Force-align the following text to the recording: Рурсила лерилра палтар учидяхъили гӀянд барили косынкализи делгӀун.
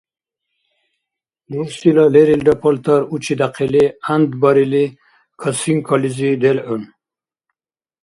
Рурсила 1.53 2.05
лерилра 2.13 2.55
палтар 2.61 3.01
учидяхъили 3.15 3.83
гӀянд 3.93 4.29
барили 4.41 4.85
косынкализи 5.41 6.29
делгӀун. 6.41 6.83